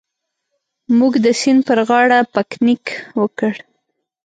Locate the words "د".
1.25-1.27